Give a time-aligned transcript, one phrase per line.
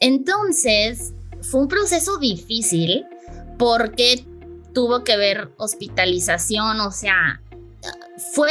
[0.00, 3.06] entonces, fue un proceso difícil
[3.58, 4.24] porque
[4.74, 7.40] tuvo que ver hospitalización, o sea,
[8.34, 8.50] fue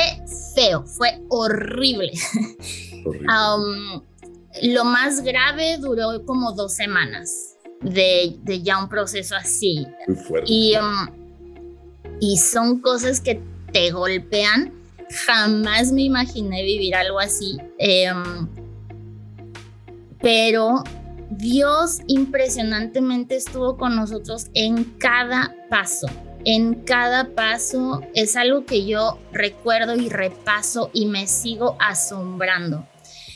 [0.55, 2.13] feo, fue horrible.
[4.63, 9.85] lo más grave duró como dos semanas de, ya un proceso así.
[10.07, 10.51] Muy fuerte.
[10.51, 10.73] Y,
[12.19, 14.73] y son cosas que te golpean.
[15.27, 17.57] Jamás me imaginé vivir algo así.
[17.77, 18.47] Em,
[20.25, 20.83] pero
[21.29, 26.07] Dios impresionantemente estuvo con nosotros en cada paso.
[26.45, 32.87] En cada paso es algo que yo recuerdo y repaso y me sigo asombrando.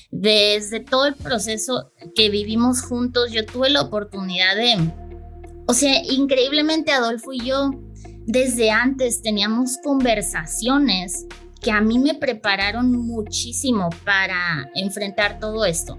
[0.09, 4.91] Desde todo el proceso que vivimos juntos, yo tuve la oportunidad de,
[5.67, 7.69] o sea, increíblemente Adolfo y yo,
[8.25, 11.27] desde antes teníamos conversaciones
[11.61, 15.95] que a mí me prepararon muchísimo para enfrentar todo esto.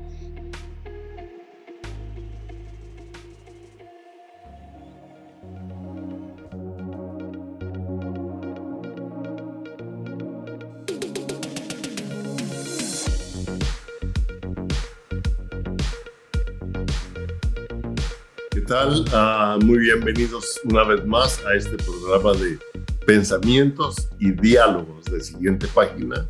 [18.70, 19.04] Tal?
[19.12, 22.56] Ah, muy bienvenidos una vez más a este programa de
[23.04, 26.24] pensamientos y diálogos de siguiente página,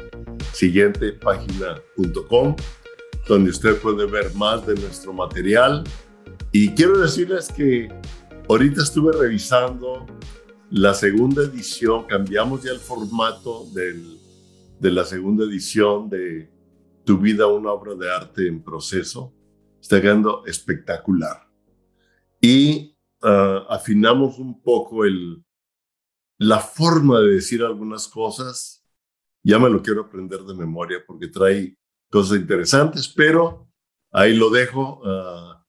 [0.54, 2.56] siguientepágina.com,
[3.28, 5.84] donde usted puede ver más de nuestro material.
[6.50, 7.92] Y quiero decirles que
[8.48, 10.06] ahorita estuve revisando
[10.70, 14.18] la segunda edición, cambiamos ya el formato del,
[14.78, 16.48] de la segunda edición de
[17.04, 19.30] Tu vida, una obra de arte en proceso.
[19.78, 21.49] Está quedando espectacular
[22.40, 25.44] y ah, afinamos un poco el,
[26.38, 28.84] la forma de decir algunas cosas.
[29.42, 31.76] Ya me lo quiero aprender de memoria porque trae
[32.10, 33.70] cosas interesantes, pero
[34.10, 35.66] ahí lo dejo ah,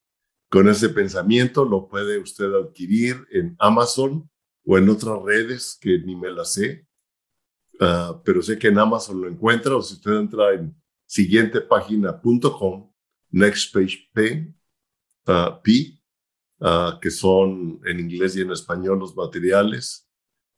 [0.50, 1.66] con ese pensamiento.
[1.66, 4.30] Lo puede usted adquirir en Amazon
[4.66, 6.88] o en otras redes que ni me las sé,
[7.80, 12.92] ah, pero sé que en Amazon lo encuentra o si usted entra en siguientepágina.com,
[13.32, 14.54] next page P,
[16.64, 20.08] Ah, que son en inglés y en español los materiales.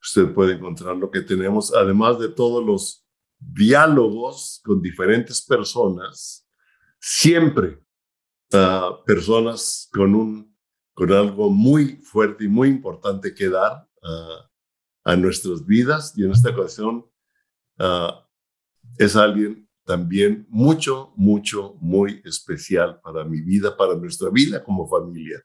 [0.01, 3.07] Usted puede encontrar lo que tenemos, además de todos los
[3.39, 6.45] diálogos con diferentes personas,
[6.99, 7.81] siempre
[8.51, 10.57] uh, personas con, un,
[10.93, 14.43] con algo muy fuerte y muy importante que dar uh,
[15.05, 16.17] a nuestras vidas.
[16.17, 17.05] Y en esta ocasión
[18.97, 25.41] es alguien también mucho, mucho, muy especial para mi vida, para nuestra vida como familia.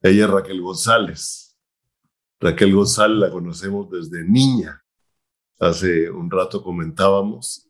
[0.00, 1.56] Ella es Raquel González.
[2.40, 4.84] Raquel González la conocemos desde niña.
[5.58, 7.68] Hace un rato comentábamos,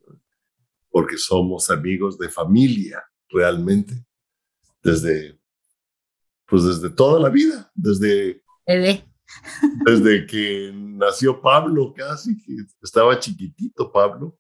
[0.91, 4.05] porque somos amigos de familia, realmente.
[4.83, 5.41] Desde,
[6.47, 8.43] pues desde toda la vida, desde...
[9.85, 14.39] Desde que nació Pablo, casi, que estaba chiquitito Pablo.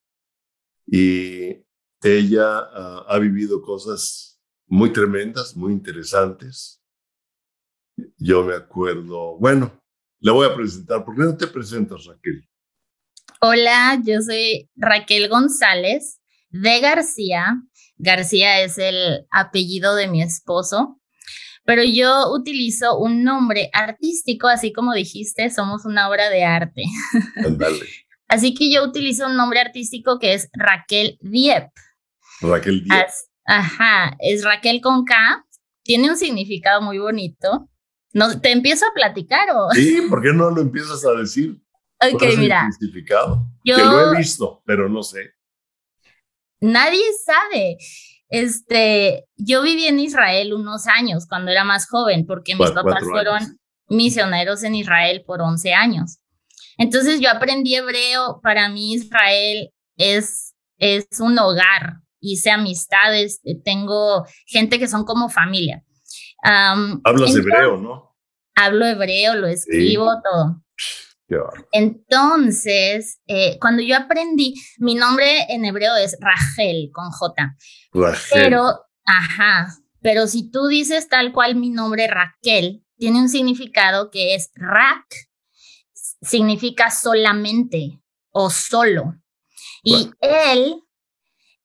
[0.87, 1.65] Y
[2.03, 2.59] ella
[3.06, 6.78] ha vivido cosas muy tremendas, muy interesantes
[8.16, 9.72] yo me acuerdo, bueno,
[10.20, 11.04] le voy a presentar.
[11.04, 12.48] ¿Por qué no te presentas, Raquel?
[13.41, 16.20] Hola, yo soy Raquel González
[16.50, 17.62] de García.
[17.97, 21.00] García es el apellido de mi esposo,
[21.64, 26.84] pero yo utilizo un nombre artístico, así como dijiste, somos una obra de arte.
[27.44, 27.87] Andale.
[28.28, 31.69] así que yo utilizo un nombre artístico que es Raquel Diep.
[32.41, 33.08] Raquel Diep.
[33.44, 35.44] ajá, es Raquel con K.
[35.82, 37.69] Tiene un significado muy bonito.
[38.12, 39.70] No, ¿Te empiezo a platicar o...?
[39.72, 41.60] Sí, ¿por qué no lo empiezas a decir?
[42.00, 42.69] Ok, mira.
[43.64, 45.32] Yo, que lo he visto, pero no sé.
[46.60, 47.78] Nadie sabe.
[48.28, 53.58] Este, yo viví en Israel unos años cuando era más joven, porque mis papás fueron
[53.88, 56.19] misioneros en Israel por 11 años.
[56.76, 58.40] Entonces yo aprendí hebreo.
[58.43, 62.00] Para mí Israel es, es un hogar.
[62.20, 65.84] Hice amistades, tengo gente que son como familia.
[66.43, 68.17] Hablas hebreo, ¿no?
[68.55, 70.62] Hablo hebreo, lo escribo, todo.
[71.73, 77.56] Entonces, eh, cuando yo aprendí, mi nombre en hebreo es Rachel, con J.
[77.93, 78.43] Rachel.
[78.43, 79.69] Pero, ajá,
[80.00, 85.06] pero si tú dices tal cual mi nombre Raquel, tiene un significado que es Rak,
[86.23, 88.00] significa solamente
[88.31, 89.14] o solo.
[89.82, 90.82] Y él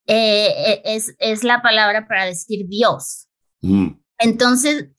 [0.06, 3.28] eh, e, es, es la palabra para decir Dios.
[3.62, 4.03] Mm.
[4.18, 4.90] Entonces,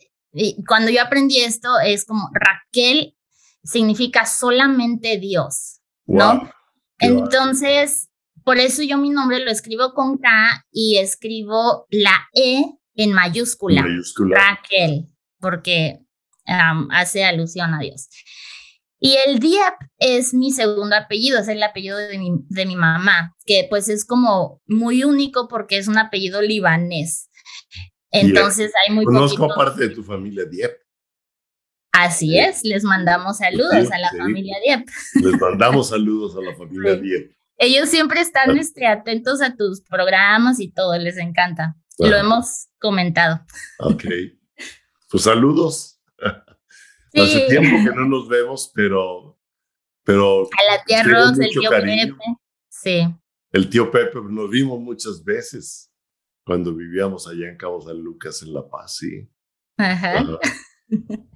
[0.67, 3.15] cuando yo aprendí esto, es como Raquel
[3.63, 6.49] significa solamente Dios, ¿no?
[6.99, 8.09] Entonces,
[8.43, 12.63] por eso yo mi nombre lo escribo con K y escribo la E
[12.95, 14.37] en mayúscula, mayúscula.
[14.37, 15.07] Raquel,
[15.39, 15.99] porque
[16.45, 18.07] hace alusión a Dios.
[18.99, 23.35] Y el Diep es mi segundo apellido, es el apellido de mi, de mi mamá,
[23.45, 27.29] que pues es como muy único porque es un apellido libanés.
[28.15, 30.71] Entonces hay muy Conozco parte de tu familia Diep.
[31.91, 34.87] Así es, les mandamos saludos a la familia Diep.
[35.15, 37.31] Les mandamos saludos a la familia Diep.
[37.57, 41.77] Ellos siempre están este, atentos a tus programas y todo, les encanta.
[41.97, 43.45] Lo hemos comentado.
[43.79, 44.03] Ok.
[45.09, 46.01] Pues saludos.
[47.13, 49.39] Hace tiempo que no nos vemos, pero.
[50.03, 52.13] pero a la tía Rox, el tío Pepe.
[52.67, 53.07] Sí.
[53.51, 55.89] El tío Pepe, nos vimos muchas veces
[56.45, 59.27] cuando vivíamos allá en Cabo San Lucas, en La Paz, sí.
[59.77, 60.23] Ajá.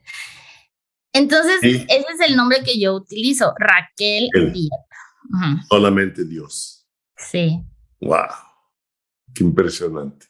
[1.14, 5.66] Entonces, ese es el nombre que yo utilizo, Raquel Díaz.
[5.68, 6.88] Solamente Dios.
[7.18, 7.60] Sí.
[8.00, 8.30] Wow.
[9.34, 10.28] Qué impresionante.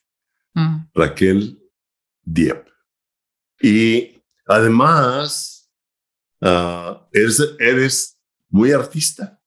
[0.94, 1.60] Raquel
[2.24, 2.68] Diep.
[3.62, 5.70] Y además,
[6.42, 6.96] uh,
[7.60, 8.18] eres,
[8.50, 9.42] muy artista.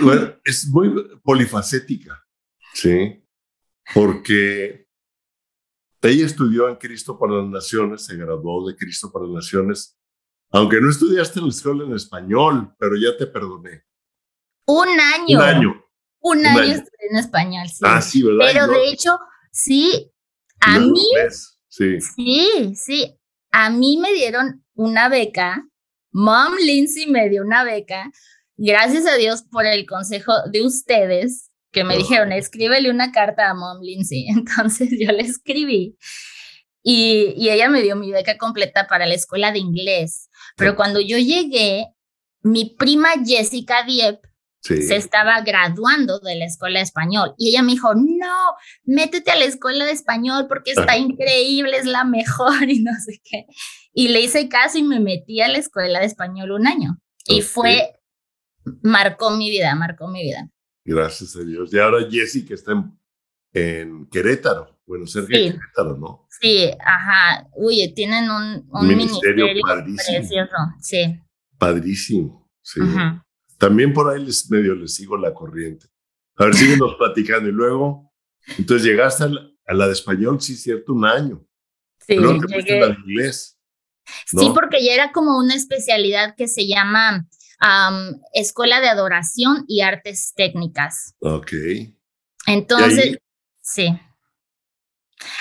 [0.00, 2.26] Bueno, es muy polifacética,
[2.74, 3.21] ¿sí?
[3.94, 4.86] Porque
[6.02, 9.98] ella estudió en Cristo para las Naciones, se graduó de Cristo para las Naciones,
[10.50, 13.84] aunque no estudiaste en la escuela en español, pero ya te perdoné.
[14.66, 15.38] Un año.
[15.38, 15.84] Un año.
[16.20, 17.80] Un, año, estudié en español, sí.
[17.82, 18.46] Ah, sí, ¿verdad?
[18.52, 19.18] Pero de hecho,
[19.50, 20.12] sí,
[20.60, 21.08] a mí,
[21.68, 22.00] sí.
[22.00, 23.18] sí, sí,
[23.50, 25.66] a mí me dieron una beca,
[26.12, 28.10] Mom Lindsay me dio una beca,
[28.56, 33.54] gracias a Dios por el consejo de ustedes que me dijeron, escríbele una carta a
[33.54, 34.26] Mom Lindsay.
[34.28, 35.96] Entonces yo le escribí
[36.82, 40.28] y, y, ella me dio mi beca completa para la escuela de inglés.
[40.56, 41.86] Pero cuando yo llegué,
[42.42, 44.20] mi prima Jessica Diep
[44.62, 48.54] se estaba graduando de la escuela de español y ella me dijo, no,
[48.84, 53.20] métete a la escuela de español porque está increíble, es la mejor y no sé
[53.24, 53.46] qué.
[53.92, 57.42] Y le hice caso y me metí a la escuela de español un año y
[57.42, 57.98] fue,
[58.82, 60.48] marcó mi vida, marcó mi vida.
[60.84, 61.72] Gracias a Dios.
[61.72, 62.72] Y ahora Jessica está
[63.52, 66.26] en, Querétaro, bueno, cerca de Querétaro, ¿no?
[66.40, 67.48] Sí, ajá.
[67.54, 71.20] Uy, tienen un, ministerio, precioso, sí.
[71.58, 72.80] Padrísimo, sí.
[73.58, 75.86] También por ahí les medio les sigo la corriente.
[76.36, 77.48] A ver, síguenos platicando.
[77.48, 78.12] Y luego,
[78.58, 81.46] entonces llegaste a la, de español, sí, cierto, un año.
[82.00, 82.80] Sí, llegué.
[82.80, 83.60] La de inglés.
[84.26, 87.28] Sí, porque ya era como una especialidad que se llama
[88.32, 91.14] Escuela de Adoración y Artes Técnicas.
[91.20, 91.52] Ok.
[92.46, 93.18] Entonces,
[93.60, 93.98] sí.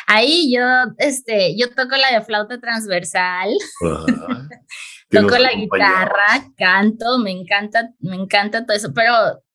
[0.05, 0.61] Ahí yo,
[0.97, 3.49] este, yo toco la de flauta transversal.
[5.09, 9.13] toco la guitarra, canto, me encanta, me encanta todo eso, pero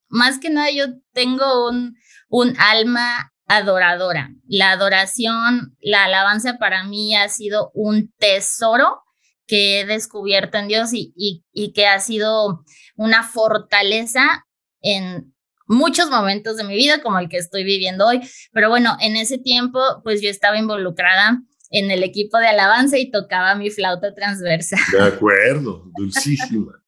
[0.08, 1.96] más que nada yo tengo un,
[2.28, 4.30] un alma adoradora.
[4.48, 9.02] La adoración, la alabanza para mí ha sido un tesoro
[9.46, 12.64] que he descubierto en Dios y, y, y que ha sido
[12.96, 14.46] una fortaleza
[14.81, 15.34] en
[15.66, 18.20] muchos momentos de mi vida, como el que estoy viviendo hoy.
[18.52, 23.10] Pero bueno, en ese tiempo, pues yo estaba involucrada en el equipo de alabanza y
[23.10, 24.76] tocaba mi flauta transversa.
[24.93, 26.72] De acuerdo, dulcísima.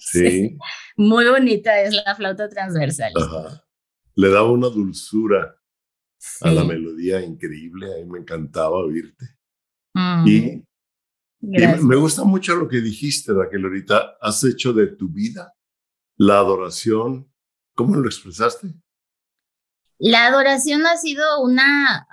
[0.00, 0.58] Sí.
[0.96, 3.12] Muy bonita es la flauta transversal.
[3.14, 3.64] Ajá.
[4.16, 5.54] Le daba una dulzura
[6.40, 9.26] a la melodía increíble, a mí me encantaba oírte.
[9.94, 10.26] Mm.
[10.26, 10.64] Y,
[11.46, 14.16] me gusta mucho lo que dijiste, Raquel, ahorita.
[14.20, 15.52] Has hecho de tu vida
[16.16, 17.32] la adoración.
[17.74, 18.74] ¿Cómo lo expresaste?
[19.98, 22.06] La adoración ha sido una,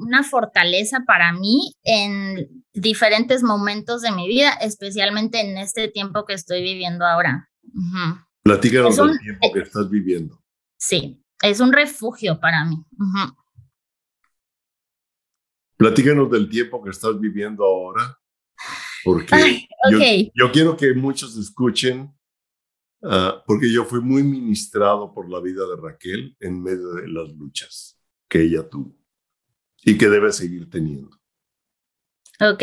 [0.00, 6.34] una fortaleza para mí en diferentes momentos de mi vida, especialmente en este tiempo que
[6.34, 7.48] estoy viviendo ahora.
[8.42, 10.42] Platícanos del tiempo que estás viviendo.
[10.76, 12.84] Sí, es un refugio para mí.
[15.76, 18.19] Platícanos del tiempo que estás viviendo ahora,
[19.04, 19.66] porque
[20.34, 22.12] yo quiero que muchos escuchen
[23.02, 27.30] Ah, porque yo fui muy ministrado por la vida de Raquel en medio de las
[27.30, 28.94] luchas que ella tuvo
[29.82, 31.16] y que debe seguir teniendo.
[32.40, 32.62] Ok.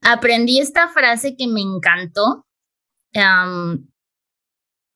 [0.00, 2.46] Aprendí esta frase que me encantó,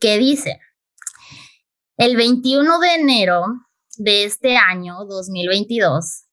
[0.01, 0.61] que dice,
[1.97, 3.45] el 21 de enero
[3.99, 6.25] de este año, 2022,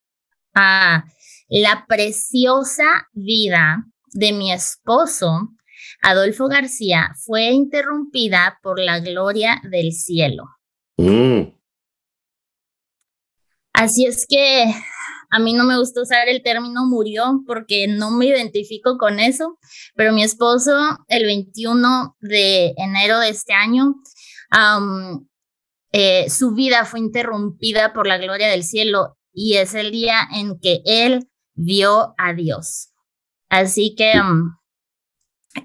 [0.55, 1.03] ah,
[1.49, 5.49] la preciosa vida de mi esposo
[6.01, 10.45] Adolfo García fue interrumpida por la gloria del cielo.
[10.97, 11.53] Mm.
[13.73, 14.65] Así es que
[15.31, 19.57] a mí no me gusta usar el término murió porque no me identifico con eso,
[19.95, 20.73] pero mi esposo
[21.07, 23.95] el 21 de enero de este año,
[25.91, 30.59] eh, su vida fue interrumpida por la gloria del cielo y es el día en
[30.59, 31.28] que él
[31.59, 32.91] vio a Dios.
[33.49, 34.55] Así que um,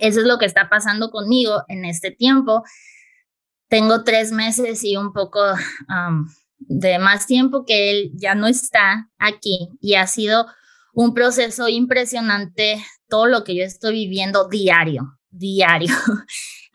[0.01, 2.63] eso es lo que está pasando conmigo en este tiempo.
[3.69, 5.41] Tengo tres meses y un poco
[5.89, 6.27] um,
[6.59, 10.47] de más tiempo que él ya no está aquí y ha sido
[10.95, 15.95] un proceso impresionante todo lo que yo estoy viviendo diario, diario.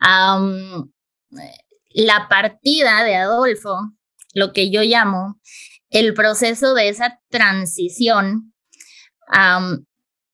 [1.92, 3.76] la partida de Adolfo,
[4.34, 5.40] lo que yo llamo
[5.90, 8.49] el proceso de esa transición,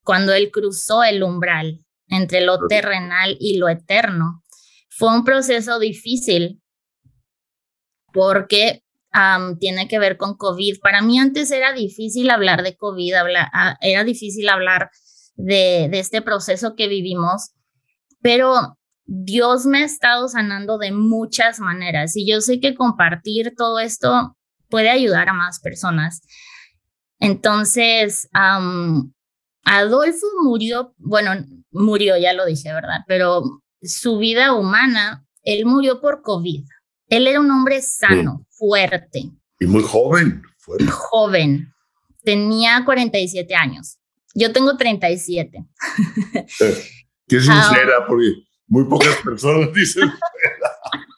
[0.03, 4.43] cuando él cruzó el umbral entre lo terrenal y lo eterno,
[4.89, 6.61] fue un proceso difícil
[8.13, 8.83] porque
[9.59, 10.79] tiene que ver con COVID.
[10.79, 13.13] Para mí antes era difícil hablar de COVID,
[13.53, 14.91] ah, era difícil hablar
[15.35, 17.51] de, de este proceso que vivimos,
[18.21, 23.79] pero Dios me ha estado sanando de muchas maneras y yo sé que compartir todo
[23.79, 24.35] esto
[24.69, 26.21] puede ayudar a más personas.
[27.19, 28.29] Entonces,
[29.63, 31.31] Adolfo murió, bueno,
[31.71, 32.99] murió, ya lo dije, ¿verdad?
[33.07, 36.63] Pero su vida humana, él murió por COVID.
[37.09, 39.31] Él era un hombre sano, fuerte.
[39.59, 40.43] Y muy joven.
[40.57, 40.87] Fuerte.
[40.87, 41.73] Joven.
[42.23, 43.97] Tenía 47 años.
[44.35, 45.65] Yo tengo 37.
[46.59, 46.83] Eh,
[47.27, 48.33] qué sincera, porque
[48.67, 50.11] muy pocas personas dicen.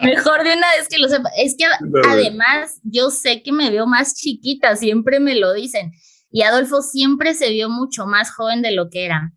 [0.00, 1.30] Mejor de una vez que lo sepa.
[1.36, 1.64] Es que
[2.08, 5.92] además yo sé que me veo más chiquita, siempre me lo dicen.
[6.30, 9.32] Y Adolfo siempre se vio mucho más joven de lo que era.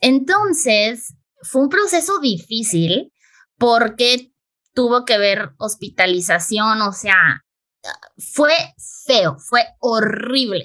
[0.00, 3.12] entonces, fue un proceso difícil
[3.58, 4.32] porque
[4.74, 7.44] tuvo que ver hospitalización, o sea,
[8.16, 8.52] fue
[9.06, 10.64] feo, fue horrible.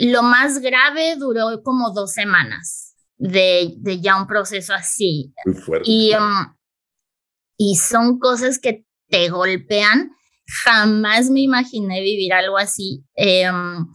[0.00, 2.89] lo más grave duró como dos semanas
[3.20, 5.32] de, de ya un proceso así.
[5.84, 6.12] Y,
[7.56, 10.10] y son cosas que te golpean.
[10.64, 13.04] Jamás me imaginé vivir algo así.
[13.14, 13.86] Em,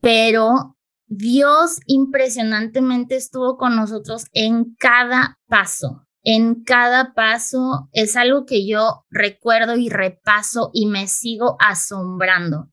[0.00, 0.76] pero
[1.06, 6.02] Dios impresionantemente estuvo con nosotros en cada paso.
[6.24, 12.71] En cada paso es algo que yo recuerdo y repaso y me sigo asombrando.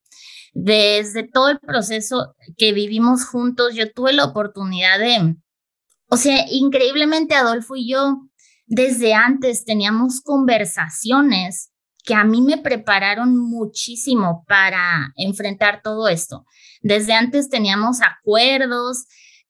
[0.54, 5.36] Desde todo el proceso que vivimos juntos, yo tuve la oportunidad de,
[6.10, 8.18] o sea, increíblemente Adolfo y yo,
[8.66, 11.72] desde antes teníamos conversaciones
[12.04, 16.46] que a mí me prepararon muchísimo para enfrentar todo esto.
[16.82, 19.06] Desde antes teníamos acuerdos,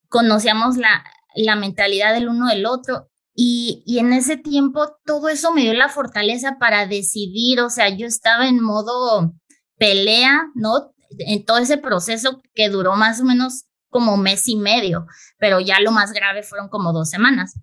[0.07, 1.03] conocíamos la,
[1.35, 5.73] la mentalidad del uno del otro y, y, en ese tiempo todo eso me dio
[5.73, 9.33] la fortaleza para decidir, o sea, yo estaba en modo
[9.79, 10.93] pelea, ¿no?
[11.17, 15.07] En todo ese proceso que duró más o menos como mes y medio,
[15.39, 17.59] pero ya lo más grave fueron como dos semanas.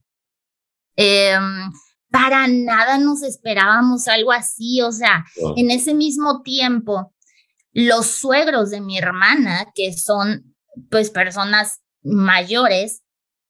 [0.97, 1.71] Em,
[2.11, 5.25] para nada nos esperábamos algo así, o sea,
[5.57, 7.13] en ese mismo tiempo
[7.73, 10.57] los suegros de mi hermana, que son
[10.91, 13.03] pues personas mayores,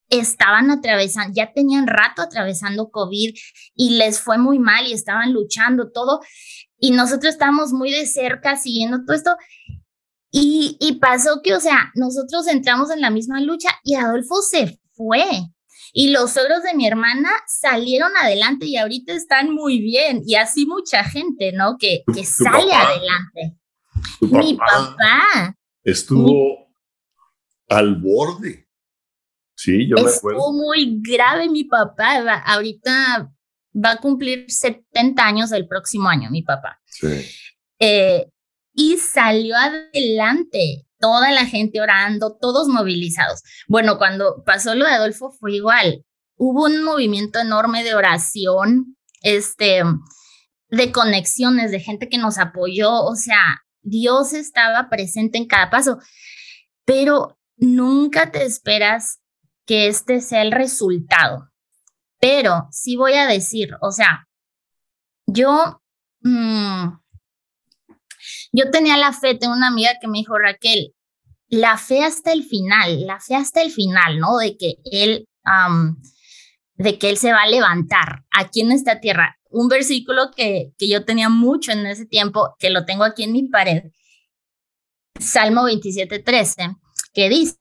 [0.08, 3.34] estaban atravesando, ya tenían rato atravesando COVID
[3.74, 6.20] y les fue muy mal y estaban luchando todo.
[6.78, 9.36] Y nosotros estábamos muy de cerca siguiendo todo esto.
[10.30, 14.80] Y, y pasó que, o sea, nosotros entramos en la misma lucha y Adolfo se
[14.92, 15.24] fue.
[15.92, 20.22] Y los suegros de mi hermana salieron adelante y ahorita están muy bien.
[20.26, 21.76] Y así mucha gente, ¿no?
[21.78, 23.56] Que, que sale adelante
[24.20, 26.68] mi papá estuvo
[27.68, 28.68] al borde.
[29.54, 30.38] Sí, yo me acuerdo.
[30.38, 32.42] Estuvo muy grave mi papá.
[32.44, 33.32] ahorita
[33.76, 36.80] va a cumplir 70 años el próximo año, mi papá.
[36.86, 37.26] Sí.
[37.78, 38.26] Eh,
[38.72, 43.42] y salió adelante, toda la gente orando, todos movilizados.
[43.68, 46.04] Bueno, cuando pasó lo de Adolfo fue igual.
[46.36, 49.82] Hubo un movimiento enorme de oración, este,
[50.68, 53.02] de conexiones, de gente que nos apoyó.
[53.02, 55.98] O sea, Dios estaba presente en cada paso,
[56.84, 59.20] pero nunca te esperas
[59.64, 61.50] que este sea el resultado.
[62.18, 64.26] Pero sí voy a decir, o sea,
[65.26, 65.82] yo,
[66.20, 66.88] mm,
[68.52, 70.94] yo tenía la fe, tengo una amiga que me dijo, Raquel,
[71.48, 74.38] la fe hasta el final, la fe hasta el final, ¿no?
[74.38, 75.28] De que él,
[76.74, 80.88] de que él se va a levantar aquí en esta tierra un versículo que, que
[80.88, 83.84] yo tenía mucho en ese tiempo, que lo tengo aquí en mi pared,
[85.18, 86.76] Salmo 27, 13,
[87.14, 87.56] que dice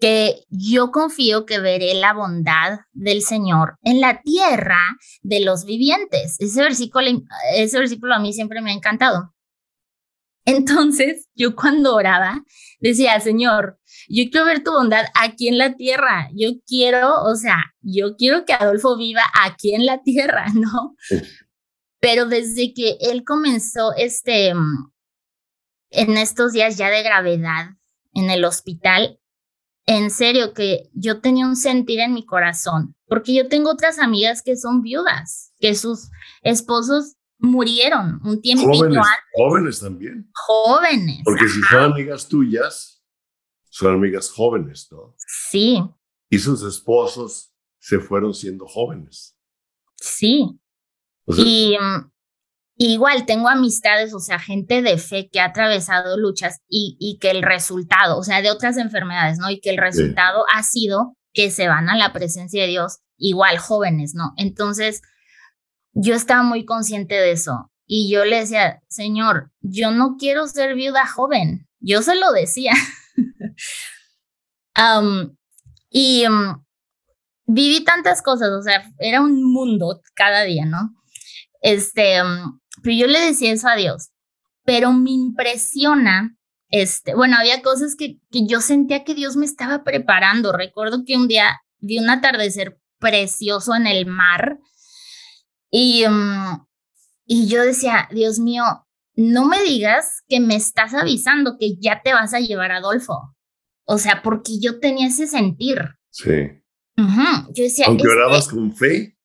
[0.00, 4.80] que yo confío que veré la bondad del Señor en la tierra
[5.22, 6.36] de los vivientes.
[6.38, 7.06] Ese versículo,
[7.54, 9.34] ese versículo a mí siempre me ha encantado.
[10.46, 12.42] Entonces, yo cuando oraba,
[12.80, 13.78] decía, Señor,
[14.08, 16.30] yo quiero ver tu bondad aquí en la tierra.
[16.34, 20.96] Yo quiero, o sea, yo quiero que Adolfo viva aquí en la tierra, ¿no?
[22.00, 27.74] Pero desde que él comenzó este, en estos días ya de gravedad
[28.14, 29.19] en el hospital,
[29.90, 34.40] en serio que yo tenía un sentir en mi corazón, porque yo tengo otras amigas
[34.40, 36.10] que son viudas, que sus
[36.42, 39.24] esposos murieron un tiempo jóvenes, antes.
[39.34, 40.30] Jóvenes también.
[40.32, 41.22] Jóvenes.
[41.24, 43.02] Porque si son amigas tuyas,
[43.68, 45.16] son amigas jóvenes, ¿no?
[45.26, 45.82] Sí.
[46.28, 49.36] Y sus esposos se fueron siendo jóvenes.
[49.96, 50.56] Sí.
[51.26, 51.76] y
[52.80, 57.18] mm, igual tengo amistades, o sea, gente de fe que ha atravesado luchas y, y
[57.18, 59.50] que el resultado, o sea, de otras enfermedades, ¿no?
[59.50, 63.58] Y que el resultado ha sido que se van a la presencia de Dios, igual
[63.58, 64.32] jóvenes, ¿no?
[64.36, 65.02] Entonces,
[65.92, 70.74] yo estaba muy consciente de eso y yo le decía, Señor, yo no quiero ser
[70.74, 71.66] viuda joven.
[71.80, 72.72] Yo se lo decía.
[75.90, 76.24] y
[77.46, 80.94] viví tantas cosas, o sea, era un mundo cada día, ¿no?
[81.60, 82.18] Este,
[82.82, 84.10] pero yo le decía eso a Dios,
[84.64, 86.36] pero me impresiona,
[86.68, 90.52] este, bueno, había cosas que, que yo sentía que Dios me estaba preparando.
[90.52, 94.58] Recuerdo que un día vi un atardecer precioso en el mar
[95.70, 96.66] y, mm,
[97.26, 98.64] y yo decía, Dios mío,
[99.14, 103.36] no me digas que me estás avisando que ya te vas a llevar a Adolfo.
[103.84, 105.80] O sea, porque yo tenía ese sentir.
[106.10, 106.32] Sí.
[106.96, 107.86] Yo decía.
[107.86, 109.16] Aunque orabas con fe.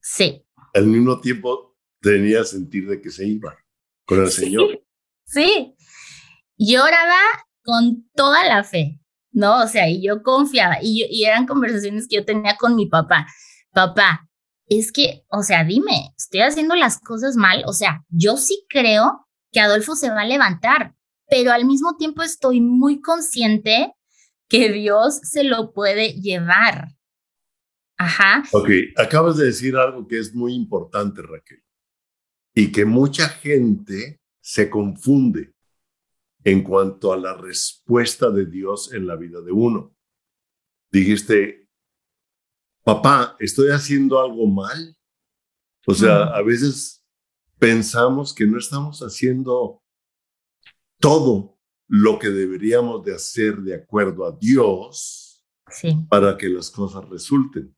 [0.00, 0.44] Sí.
[0.74, 3.56] Al mismo tiempo tenía sentir de que se iba
[4.04, 4.82] con el Señor.
[5.24, 5.74] Sí.
[6.58, 7.18] Yo oraba
[7.62, 9.00] con toda la fe,
[9.32, 9.62] ¿no?
[9.62, 10.78] O sea, y yo confiaba.
[10.80, 13.26] Y, y eran conversaciones que yo tenía con mi papá.
[13.72, 14.26] Papá,
[14.68, 19.26] es que, o sea, dime, estoy haciendo las cosas mal, o sea, yo sí creo
[19.52, 20.94] que Adolfo se va a levantar,
[21.28, 23.94] pero al mismo tiempo estoy muy consciente
[24.48, 26.88] que Dios se lo puede llevar.
[27.96, 28.42] Ajá.
[28.52, 31.62] Ok, acabas de decir algo que es muy importante, Raquel,
[32.58, 35.54] y que mucha gente se confunde
[36.42, 39.94] en cuanto a la respuesta de Dios en la vida de uno.
[40.90, 41.68] Dijiste,
[42.82, 44.96] papá, ¿estoy haciendo algo mal?
[45.86, 47.04] O sea, a veces
[47.58, 49.82] pensamos que no estamos haciendo
[50.98, 55.44] todo lo que deberíamos de hacer de acuerdo a Dios
[56.08, 57.76] para que las cosas resulten.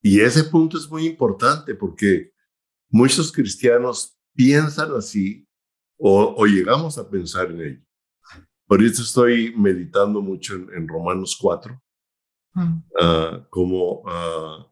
[0.00, 2.31] Y ese punto es muy importante porque
[2.92, 5.48] muchos cristianos piensan así
[5.98, 7.80] o, llegamos a pensar en ello.
[8.68, 11.80] Ahorita estoy meditando mucho en, en Romanos 4
[12.54, 14.70] Ah, como ah,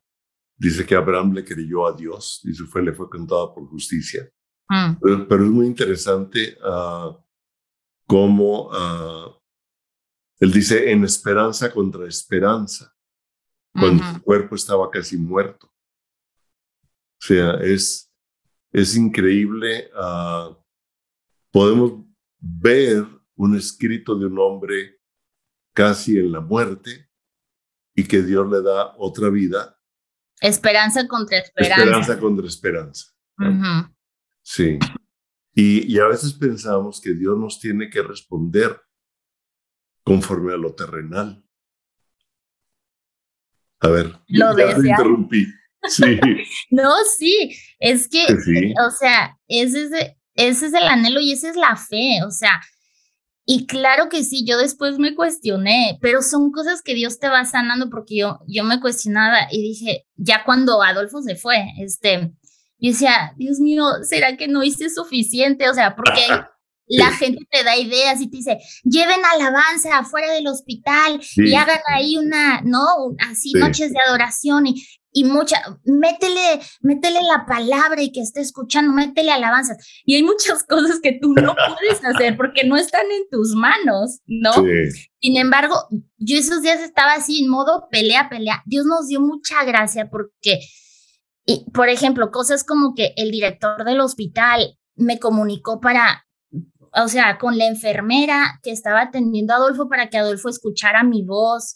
[0.56, 4.30] dice que Abraham le creyó a Dios y su fe le fue contada por justicia.
[5.00, 7.16] Pero, es muy interesante uh,
[8.06, 8.70] cómo
[10.38, 12.94] él dice en esperanza contra esperanza,
[13.72, 15.66] cuando su cuerpo estaba casi muerto.
[16.86, 18.09] O sea, es,
[18.72, 19.90] es increíble.
[21.50, 22.04] podemos
[22.38, 23.06] ver
[23.36, 25.00] un escrito de un hombre
[25.72, 27.10] casi en la muerte,
[27.94, 29.78] y que Dios le da otra vida.
[30.40, 31.82] Esperanza contra esperanza.
[31.82, 33.06] Esperanza contra esperanza.
[34.42, 34.78] Sí.
[35.54, 38.80] Y, y, a veces pensamos que Dios nos tiene que responder
[40.02, 41.44] conforme a lo terrenal.
[43.80, 45.46] A ver, lo ya interrumpí.
[45.88, 46.18] Sí.
[46.70, 49.90] no, sí, es que, o sea, ese es,
[50.34, 52.60] ese es el anhelo y esa es la fe, o sea,
[53.46, 57.44] y claro que sí, yo después me cuestioné, pero son cosas que Dios te va
[57.44, 62.32] sanando porque yo, yo me cuestionaba y dije, ya cuando Adolfo se fue, este,
[62.78, 65.68] yo decía, Dios mío, ¿será que no hice suficiente?
[65.68, 66.22] O sea, porque
[66.86, 71.80] la gente te da ideas y te dice, lleven alabanza afuera del hospital y hagan
[71.86, 72.86] ahí una, ¿no?
[73.18, 78.92] Así noches de adoración y, y mucha, métele, métele la palabra y que esté escuchando,
[78.92, 79.76] métele alabanzas.
[80.04, 84.20] Y hay muchas cosas que tú no puedes hacer porque no están en tus manos,
[84.26, 84.52] ¿no?
[85.20, 85.74] Sin embargo,
[86.18, 88.62] yo esos días estaba así en modo pelea, pelea.
[88.66, 90.60] Dios nos dio mucha gracia porque,
[91.44, 96.24] y, por ejemplo, cosas como que el director del hospital me comunicó para,
[96.92, 101.24] o sea, con la enfermera que estaba atendiendo a Adolfo para que Adolfo escuchara mi
[101.24, 101.74] voz.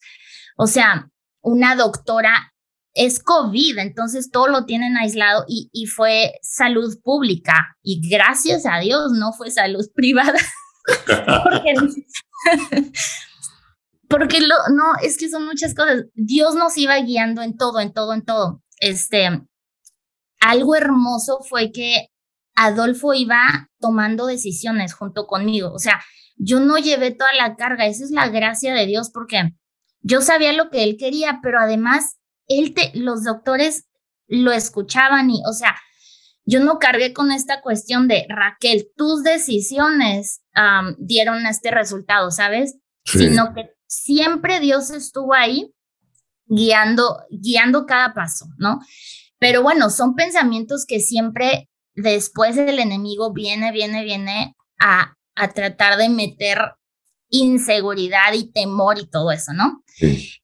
[0.56, 1.10] O sea,
[1.42, 2.53] una doctora
[2.94, 8.78] es COVID, entonces todo lo tienen aislado y, y, fue salud pública y gracias a
[8.78, 10.38] Dios no fue salud privada.
[14.08, 16.04] porque, lo, no, es que son muchas cosas.
[16.14, 18.62] Dios nos iba guiando en todo, en todo, en todo.
[18.78, 19.42] Este,
[20.40, 22.08] algo hermoso fue que
[22.54, 25.72] Adolfo iba tomando decisiones junto conmigo.
[25.72, 26.00] O sea,
[26.36, 27.86] yo no llevé toda la carga.
[27.86, 29.54] Esa es la gracia de Dios porque
[30.00, 33.86] yo sabía lo que él quería, pero además él te, los doctores
[34.26, 35.76] lo escuchaban y, o sea,
[36.46, 40.42] yo no cargué con esta cuestión de Raquel, tus decisiones
[40.98, 42.76] dieron este resultado, ¿sabes?
[43.04, 45.72] Sino que siempre Dios estuvo ahí
[46.46, 48.80] guiando, guiando cada paso, ¿no?
[49.38, 55.96] Pero bueno, son pensamientos que siempre después el enemigo viene, viene, viene a, a tratar
[55.96, 56.58] de meter
[57.30, 59.82] inseguridad y temor y todo eso, ¿no?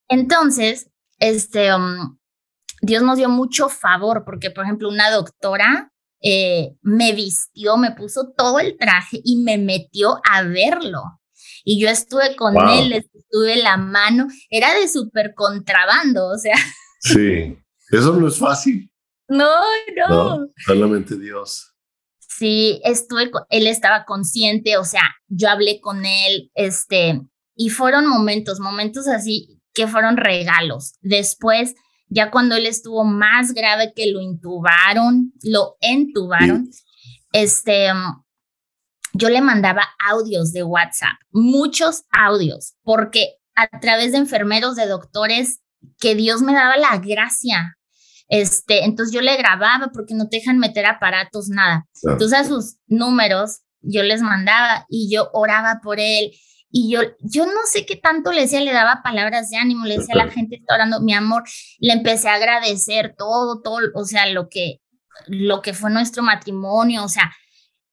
[0.08, 0.89] Entonces,
[1.20, 2.18] este, um,
[2.82, 8.32] Dios nos dio mucho favor porque, por ejemplo, una doctora eh, me vistió, me puso
[8.36, 11.02] todo el traje y me metió a verlo.
[11.62, 16.56] Y yo estuve con él, estuve la mano, era de súper contrabando, o sea.
[17.02, 17.56] Sí,
[17.90, 18.92] eso no es fácil.
[19.26, 19.48] No,
[19.96, 20.40] no.
[20.40, 21.74] no solamente Dios.
[22.18, 27.22] Sí, estuve, él estaba consciente, o sea, yo hablé con él, este,
[27.54, 30.94] y fueron momentos, momentos así que fueron regalos.
[31.00, 31.74] Después,
[32.08, 36.70] ya cuando él estuvo más grave que lo intubaron, lo entubaron,
[37.32, 37.88] este,
[39.12, 45.60] yo le mandaba audios de WhatsApp, muchos audios, porque a través de enfermeros, de doctores,
[45.98, 47.76] que Dios me daba la gracia
[48.30, 51.86] este, entonces yo le grababa porque no te dejan meter aparatos, nada.
[52.04, 56.30] Entonces a sus números yo les mandaba y yo oraba por él.
[56.70, 59.98] Y yo, yo no sé qué tanto le decía, le daba palabras de ánimo, le
[59.98, 61.42] decía a la gente, está orando, mi amor,
[61.78, 64.80] le empecé a agradecer todo, todo, o sea, lo que,
[65.26, 67.32] lo que fue nuestro matrimonio, o sea,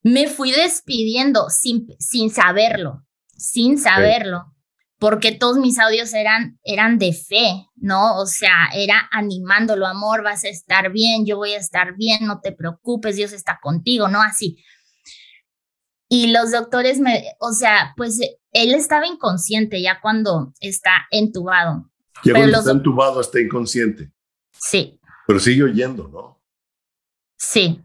[0.04, 3.04] me fui despidiendo sin, sin saberlo,
[3.36, 4.54] sin saberlo
[5.00, 8.18] porque todos mis audios eran, eran de fe, ¿no?
[8.18, 12.40] O sea, era animándolo, amor, vas a estar bien, yo voy a estar bien, no
[12.42, 14.22] te preocupes, Dios está contigo, ¿no?
[14.22, 14.58] Así.
[16.10, 18.20] Y los doctores me, o sea, pues
[18.52, 21.89] él estaba inconsciente ya cuando está entubado.
[22.24, 24.12] Ya cuando está entubado está inconsciente.
[24.54, 25.00] Sí.
[25.28, 26.41] Pero sigue oyendo, ¿no?
[27.38, 27.82] Sí.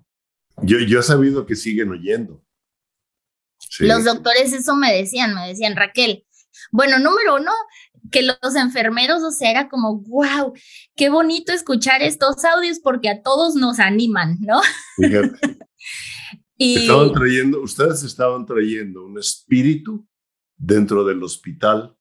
[0.63, 2.43] Yo, yo he sabido que siguen oyendo.
[3.79, 6.27] Los doctores eso me decían, me decían, Raquel,
[6.71, 7.53] bueno, número uno,
[8.11, 10.53] que los enfermeros, o sea, era como, wow,
[10.95, 14.61] qué bonito escuchar estos audios porque a todos nos animan, ¿no?
[14.97, 15.59] Fíjate.
[16.63, 16.77] Y...
[16.77, 20.07] Estaban trayendo, ustedes estaban trayendo un espíritu
[20.57, 21.97] dentro del hospital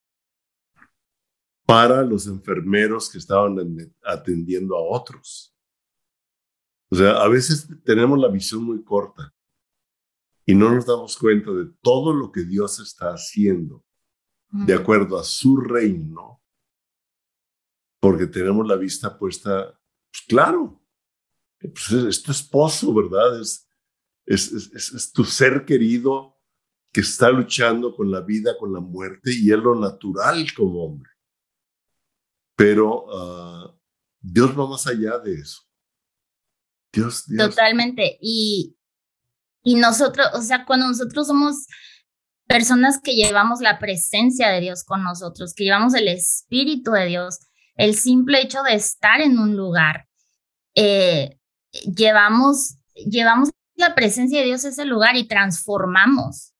[1.66, 3.58] para los enfermeros que estaban
[4.04, 5.56] atendiendo a otros.
[6.90, 9.34] O sea, a veces tenemos la visión muy corta
[10.46, 13.86] y no nos damos cuenta de todo lo que Dios está haciendo
[14.52, 16.42] de acuerdo a su reino,
[18.02, 19.80] porque tenemos la vista puesta,
[20.12, 20.84] pues claro,
[21.58, 23.40] pues es, tu esposo, ¿verdad?
[23.40, 23.71] Es,
[24.34, 26.38] es, tu ser querido
[26.92, 31.10] que está luchando con la vida, con la muerte, y es lo natural como hombre.
[32.56, 33.76] Pero ah,
[34.20, 35.62] Dios va más allá de eso.
[36.94, 37.26] Dios.
[37.38, 38.18] Totalmente.
[38.22, 38.76] Y,
[39.64, 41.66] y nosotros, o sea, cuando nosotros somos
[42.48, 47.40] personas que llevamos la presencia de Dios con nosotros, que llevamos el Espíritu de Dios,
[47.76, 50.08] el simple hecho de estar en un lugar,
[50.76, 51.40] eh,
[51.96, 56.54] llevamos, llevamos la presencia de Dios a ese lugar y transformamos,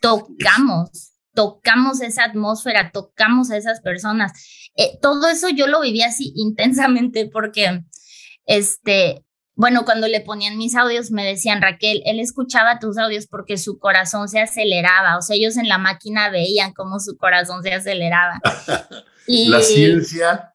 [0.00, 4.32] tocamos, tocamos esa atmósfera, tocamos a esas personas.
[4.76, 7.82] Eh, todo eso yo lo viví así intensamente porque,
[8.46, 13.58] este, bueno, cuando le ponían mis audios me decían, Raquel, él escuchaba tus audios porque
[13.58, 17.74] su corazón se aceleraba, o sea, ellos en la máquina veían cómo su corazón se
[17.74, 18.40] aceleraba.
[19.26, 20.54] y, la ciencia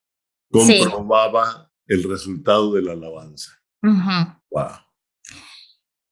[0.50, 3.52] comprobaba el resultado de la alabanza.
[4.50, 4.85] Wow.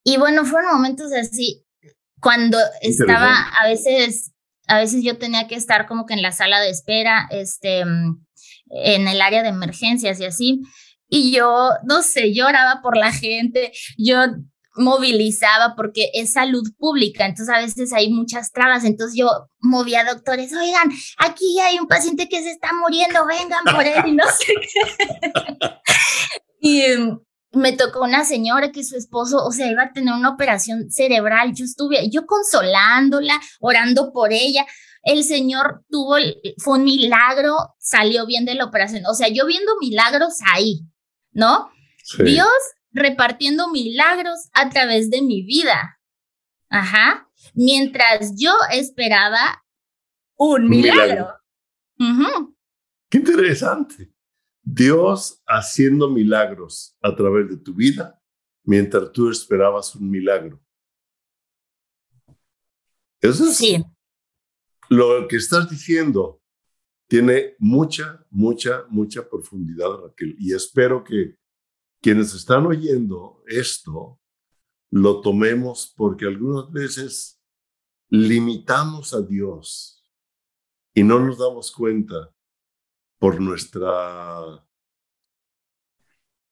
[0.03, 1.65] Y bueno, fueron momentos así,
[2.19, 4.31] cuando estaba, a veces,
[4.67, 9.07] a veces yo tenía que estar como que en la sala de espera, este, en
[9.07, 10.61] el área de emergencias y así,
[11.07, 14.17] y yo, no sé, lloraba por la gente, yo
[14.75, 20.13] movilizaba porque es salud pública, entonces a veces hay muchas trabas, entonces yo movía a
[20.13, 24.23] doctores, oigan, aquí hay un paciente que se está muriendo, vengan por él y no
[24.25, 25.69] sé qué.
[26.59, 26.81] y
[27.53, 31.53] me tocó una señora que su esposo, o sea, iba a tener una operación cerebral,
[31.53, 34.65] yo estuve, yo consolándola, orando por ella,
[35.03, 36.15] el Señor tuvo,
[36.57, 40.81] fue un milagro, salió bien de la operación, o sea, yo viendo milagros ahí,
[41.31, 41.69] ¿no?
[42.19, 42.49] Dios
[42.91, 45.99] repartiendo milagros a través de mi vida.
[46.69, 47.29] Ajá.
[47.53, 49.63] Mientras yo esperaba
[50.35, 51.33] un, milagro.
[53.09, 54.12] Qué interesante.
[54.63, 58.19] Dios haciendo milagros a través de tu vida
[58.63, 60.59] mientras tú esperabas un milagro.
[63.21, 63.83] Eso es Sí,
[64.89, 66.39] lo que estás diciendo.
[67.07, 70.35] Tiene mucha, mucha, mucha profundidad, Raquel.
[70.39, 71.37] Y espero que
[72.01, 74.19] quienes están oyendo esto
[74.89, 77.41] lo tomemos porque algunas veces
[78.09, 80.03] limitamos a Dios
[80.93, 82.33] y no nos damos cuenta
[83.23, 84.67] por nuestra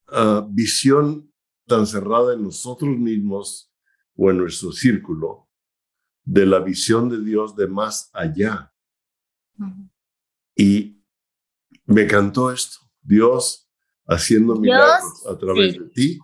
[0.08, 1.30] ah, visión
[1.68, 3.76] tan cerrada en nosotros mismos
[4.16, 5.50] o en nuestro círculo
[6.24, 8.74] de la visión de Dios de más allá.
[10.56, 11.04] Y
[11.88, 13.70] me encantó esto, Dios
[14.06, 15.80] haciendo Dios, milagros a través sí.
[15.80, 16.20] de ti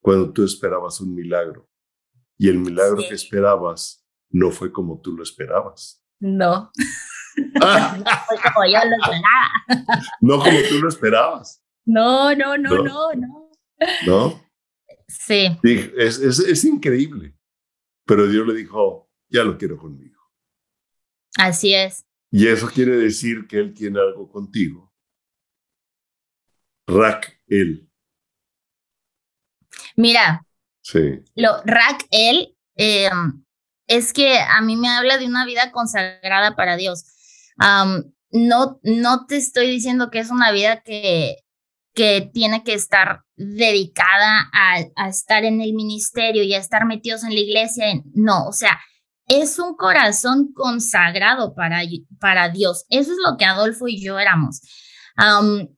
[0.00, 1.70] cuando tú esperabas un milagro.
[2.36, 3.10] Y el milagro Sí.
[3.10, 6.04] que esperabas no fue como tú lo esperabas.
[6.18, 6.72] no,
[7.62, 9.50] Ah, no fue como yo lo esperaba.
[10.20, 12.82] no como tú lo esperabas, No, no, no, No.
[12.84, 13.50] no, no.
[14.06, 14.44] ¿no?
[15.06, 17.34] Sí, Es, es, es increíble.
[18.06, 20.18] Pero Dios le dijo, ya lo quiero conmigo.
[21.38, 22.04] así es.
[22.30, 24.92] Y eso quiere decir que Él tiene algo contigo.
[26.86, 27.88] Raquel.
[29.96, 30.44] Mira,
[30.82, 31.22] Sí.
[31.34, 33.10] lo Raquel eh,
[33.86, 37.04] es que a mí me habla de una vida consagrada para Dios.
[38.30, 41.36] No, no te estoy diciendo que es una vida que,
[41.94, 47.34] que tiene que estar dedicada a, estar en el ministerio y a estar metidos en
[47.34, 47.86] la iglesia.
[48.14, 48.78] no, o sea,
[49.28, 51.82] es un corazón consagrado para,
[52.18, 52.86] para Dios.
[52.88, 54.60] Eso es lo que Adolfo y yo éramos.
[55.16, 55.68] Am,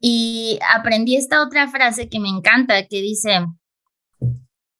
[0.00, 3.46] y aprendí esta otra frase que me encanta, que dice,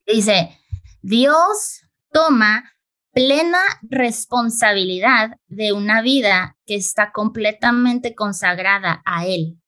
[0.06, 0.58] dice,
[1.00, 2.72] Dios toma
[3.18, 9.59] plena responsabilidad de una vida que está completamente consagrada a Él.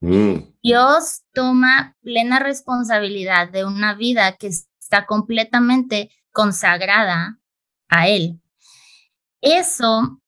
[0.00, 7.38] Mm, Dios toma plena responsabilidad de una vida que está completamente consagrada
[7.90, 8.40] a Él.
[9.42, 10.22] Eso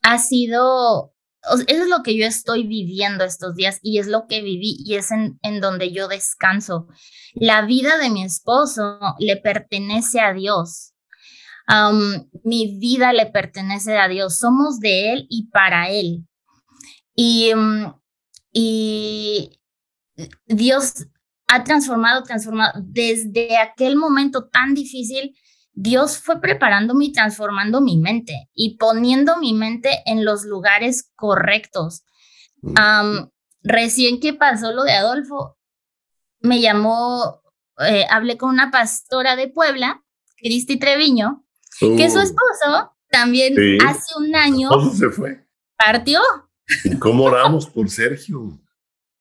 [0.00, 1.11] ha sido,
[1.42, 4.94] eso es lo que yo estoy viviendo estos días y es lo que viví y
[4.94, 6.86] es en, en donde yo descanso.
[7.34, 10.92] La vida de mi esposo le pertenece a Dios.
[11.66, 14.38] Am, mi vida le pertenece a Dios.
[14.38, 16.26] Somos de Él y para Él.
[17.14, 17.94] Y, mm,
[18.52, 19.60] y
[20.46, 21.06] Dios
[21.48, 22.80] ha transformado, transformado.
[22.84, 25.36] Desde aquel momento tan difícil,
[25.74, 32.02] Dios fue preparándome y transformando mi mente y poniendo mi mente en los lugares correctos.
[32.62, 33.28] mm.
[33.64, 35.56] Recién que pasó lo de Adolfo,
[36.40, 37.42] me llamó,
[37.78, 40.02] eh, hablé con una pastora de Puebla,
[40.36, 41.44] Cristi Treviño,
[41.78, 43.78] que su Uh, esposo también Sí.
[43.86, 45.46] hace un año ¿Cómo se fue?
[45.76, 46.20] partió.
[46.84, 48.58] ¿Y cómo oramos por Sergio?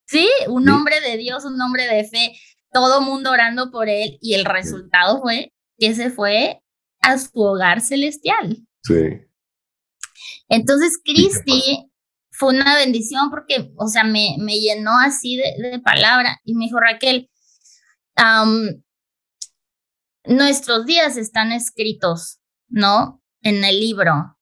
[0.07, 0.69] Sí, un Sí.
[0.71, 2.33] hombre de Dios, un hombre de fe,
[2.73, 6.61] todo mundo orando por él y el resultado fue que se fue
[6.99, 8.55] a su hogar celestial.
[8.83, 9.25] Sí.
[10.47, 10.99] Entonces?
[11.03, 11.91] Cristi
[12.29, 16.65] fue una bendición porque, o sea, me, me llenó así de, de palabra y me
[16.65, 17.31] dijo, Raquel,
[20.25, 22.39] nuestros días están escritos,
[22.69, 23.23] ¿no?
[23.41, 24.37] En el libro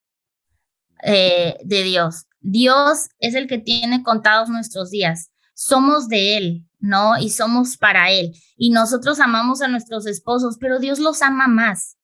[1.04, 2.26] eh, de Dios.
[2.42, 5.32] Dios es el que tiene contados nuestros días.
[5.62, 7.18] Somos de Él, ¿no?
[7.18, 8.32] Y somos para Él.
[8.56, 11.98] Y nosotros amamos a nuestros esposos, pero Dios los ama más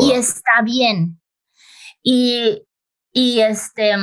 [0.00, 1.20] y está bien.
[2.04, 2.62] Y,
[3.12, 3.96] y este,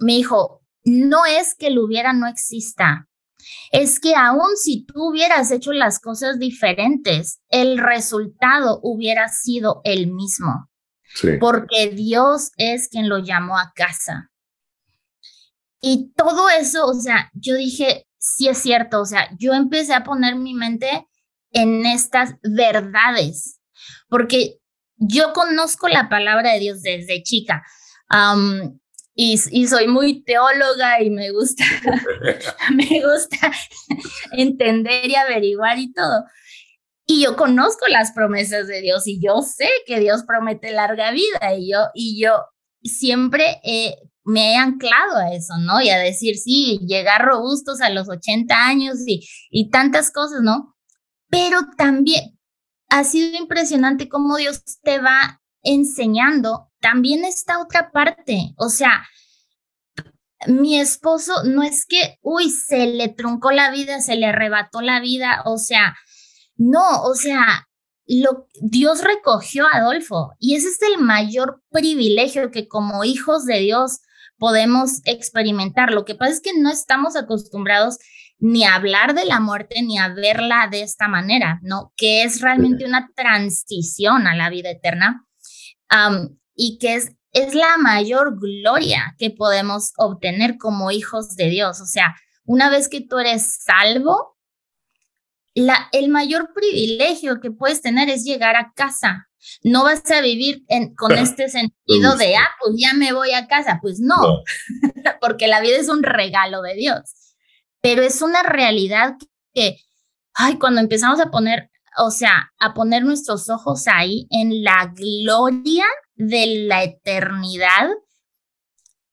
[0.00, 3.08] me dijo, no es que lo hubiera no exista,
[3.72, 10.08] es que aun si tú hubieras hecho las cosas diferentes, el resultado hubiera sido el
[10.12, 10.68] mismo,
[11.14, 11.28] Sí.
[11.40, 14.30] porque Dios es quien lo llamó a casa.
[15.80, 20.04] Y todo eso, o sea, yo dije, sí es cierto, o sea, yo empecé a
[20.04, 21.06] poner mi mente
[21.52, 23.60] en estas verdades,
[24.08, 24.58] porque
[24.96, 27.62] yo conozco la palabra de Dios desde chica
[29.14, 31.64] y, y soy muy teóloga y me gusta,
[32.74, 33.52] me gusta
[34.32, 36.24] entender y averiguar y todo.
[37.10, 41.54] Y yo conozco las promesas de Dios y yo sé que Dios promete larga vida
[41.56, 42.44] y yo, y yo
[42.82, 43.96] siempre eh,
[44.28, 45.80] me he anclado a eso, ¿no?
[45.80, 50.76] Y a decir, sí, llegar robustos a los 80 años y, y tantas cosas, ¿no?
[51.30, 52.38] Pero también
[52.90, 58.52] ha sido impresionante cómo Dios te va enseñando también esta otra parte.
[58.58, 59.06] O sea,
[60.46, 65.00] mi esposo no es que, uy, se le truncó la vida, se le arrebató la
[65.00, 65.96] vida, o sea,
[66.56, 67.66] no, o sea,
[68.06, 73.60] lo, Dios recogió a Adolfo y ese es el mayor privilegio que como hijos de
[73.60, 74.00] Dios
[74.38, 75.92] podemos experimentar.
[75.92, 77.98] Lo que pasa es que no estamos acostumbrados
[78.38, 81.92] ni a hablar de la muerte ni a verla de esta manera, ¿no?
[81.96, 85.26] Que es realmente una transición a la vida eterna
[86.54, 91.80] y que es, es la mayor gloria que podemos obtener como hijos de Dios.
[91.80, 94.36] O sea, una vez que tú eres salvo,
[95.54, 99.27] la, el mayor privilegio que puedes tener es llegar a casa.
[99.62, 100.62] No vas a vivir
[100.96, 103.78] con este sentido de, ah, pues ya me voy a casa.
[103.82, 104.16] Pues no,
[105.20, 107.18] porque la vida es un regalo de Dios
[107.80, 109.14] pero es una realidad
[109.54, 109.78] que,
[110.34, 115.84] ay, cuando empezamos a poner, o sea, a poner nuestros ojos ahí en la gloria
[116.14, 117.88] de la eternidad,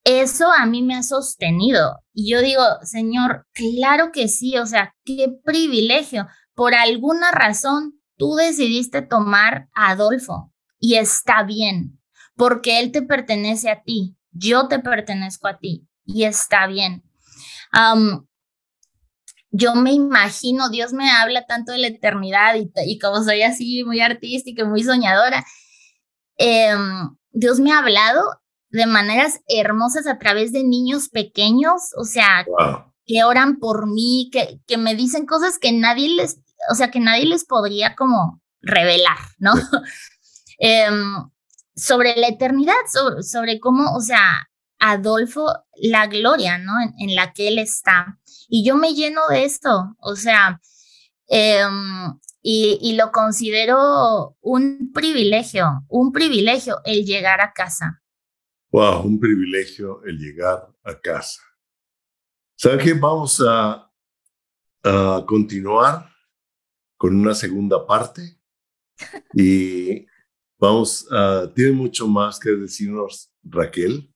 [0.04, 2.00] eso a mí me ha sostenido.
[2.14, 6.28] Y yo digo, Señor, claro que sí, o sea, qué privilegio.
[6.54, 12.00] Por alguna razón, tú decidiste tomar a Adolfo y está bien,
[12.36, 17.04] porque él te pertenece a ti, yo te pertenezco a ti y está bien.
[19.58, 24.02] Yo me imagino, Dios me habla tanto de la eternidad y, como soy así muy
[24.02, 25.46] artística, muy soñadora,
[26.38, 28.22] em, Dios me ha hablado
[28.70, 32.46] de maneras hermosas a través de niños pequeños, o sea,
[33.06, 37.00] que oran por mí, que, que me dicen cosas que nadie les, o sea, que
[37.00, 39.54] nadie les podría como revelar, ¿no?
[40.58, 41.30] Em,
[41.76, 46.72] sobre la eternidad, sobre, sobre cómo, o sea, Adolfo, la gloria, ¿no?
[46.98, 48.20] En, la que él está.
[48.48, 50.62] Y yo me lleno de esto, o sea,
[51.28, 58.02] em, y, lo considero un privilegio, un privilegio el llegar a casa.
[58.70, 61.42] Wow, un privilegio el llegar a casa.
[62.56, 62.94] ¿Saben qué?
[62.94, 63.92] Vamos a,
[64.84, 66.15] a continuar
[66.98, 68.40] con una segunda parte
[69.34, 70.06] y
[70.58, 74.10] vamos a, tiene mucho más que decirnos Raquel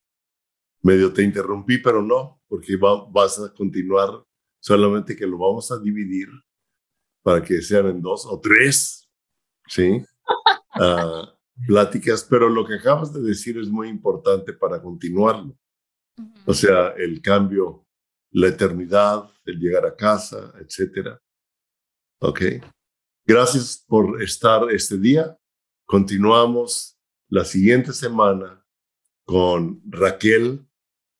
[0.82, 4.24] medio te interrumpí, pero no, porque vas a continuar,
[4.62, 6.30] solamente que lo vamos a dividir
[7.22, 9.10] para que sean en dos o tres,
[9.68, 10.04] ¿sí?
[10.82, 11.36] Ah,
[11.68, 15.58] pláticas, pero lo que acabas de decir es muy importante para continuarlo.
[16.46, 17.86] O sea, el cambio,
[18.32, 21.20] la eternidad, el llegar a casa, etcétera.
[22.22, 22.42] Ok.
[23.26, 25.38] Gracias por estar este día.
[25.86, 26.98] Continuamos
[27.30, 28.66] la siguiente semana
[29.26, 30.70] con Raquel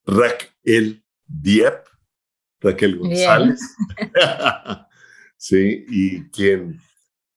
[0.10, 1.86] Raquel Diep,
[2.62, 3.62] Raquel González.
[5.38, 6.80] sí, y quien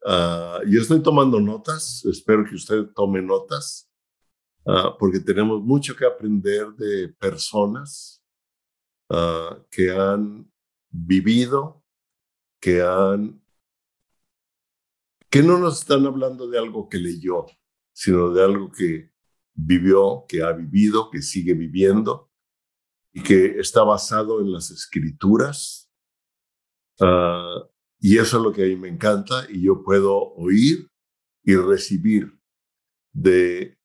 [0.06, 3.90] ah, yo estoy tomando notas, espero que usted tome notas,
[4.66, 8.24] ah, porque tenemos mucho que aprender de personas
[9.10, 10.50] ah, que han
[10.90, 11.84] vivido,
[12.60, 13.41] que han,
[15.32, 17.46] que no nos están hablando de algo que leyó,
[17.94, 19.12] sino de algo que
[19.54, 22.30] vivió, que ha vivido, que sigue viviendo
[23.14, 25.90] y que está basado en las escrituras.
[27.00, 27.66] Ah,
[27.98, 30.90] y eso es lo que a mí me encanta y yo puedo oír
[31.42, 32.38] y recibir
[33.14, 33.78] de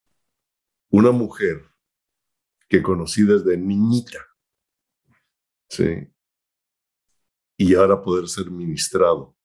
[0.89, 1.63] una mujer
[2.67, 4.19] que conocí desde niñita.
[5.69, 6.11] Sí.
[7.57, 9.36] Y ahora poder ser ministrado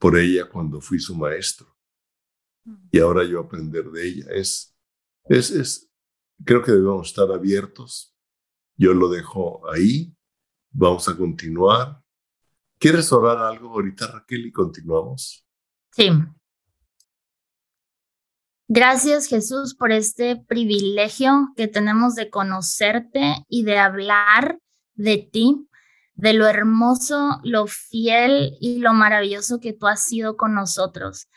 [0.00, 1.68] por ella cuando fui su maestro.
[2.90, 4.26] Y ahora yo aprender de ella.
[4.32, 4.76] Es,
[5.26, 5.90] es, es,
[6.44, 8.10] creo que debemos estar abiertos
[8.80, 10.16] yo lo dejo ahí.
[10.70, 12.02] Vamos a continuar.
[12.78, 15.46] ¿Quieres orar algo ahorita, Raquel, y continuamos?
[15.92, 16.08] Sí.
[18.68, 24.58] Gracias, Jesús, por este privilegio que tenemos de conocerte y de hablar
[24.94, 25.68] de ti,
[26.20, 31.28] de lo hermoso, lo fiel y lo maravilloso que tú has sido con nosotros.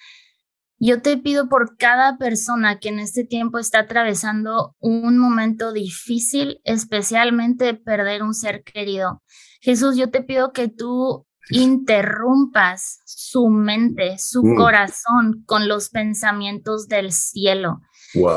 [0.78, 6.60] Yo te pido por cada persona que en este tiempo está atravesando un momento difícil,
[6.66, 9.24] especialmente perder un ser querido.
[9.62, 14.56] Jesús, yo te pido que tú interrumpas su mente, su mm.
[14.58, 17.80] corazón con los pensamientos del cielo.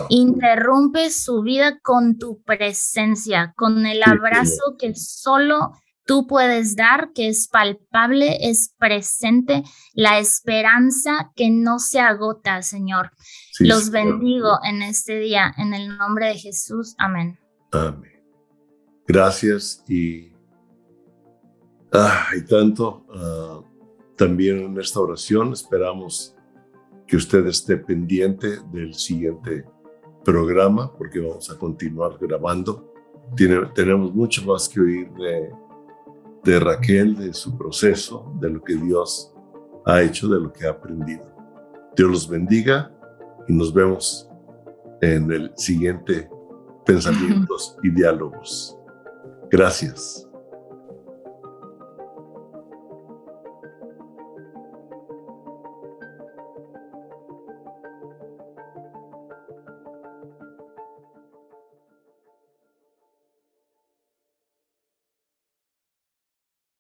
[0.09, 5.72] Interrumpe su vida con tu presencia, con el abrazo que solo
[6.07, 13.11] tú puedes dar, que es palpable, es presente, la esperanza que no se agota, Señor.
[13.59, 16.94] Los bendigo en este día, en el nombre de Jesús.
[16.98, 17.38] Amén.
[17.73, 18.23] Amén.
[19.07, 20.33] Gracias y,
[21.92, 23.61] ah, tanto ah,
[24.17, 26.35] también en esta oración esperamos
[27.07, 29.65] que usted esté pendiente del siguiente
[30.25, 32.92] programa porque vamos a continuar grabando.
[33.37, 35.50] Tiene, tenemos mucho más que oír de
[36.47, 39.35] de Raquel, de su proceso, de lo que Dios
[39.85, 41.25] ha hecho, de lo que ha aprendido.
[41.97, 42.92] Dios los bendiga
[43.49, 44.29] y nos vemos
[45.01, 46.31] en el siguiente
[46.85, 48.79] Pensamientos y Diálogos.
[49.51, 50.29] Gracias.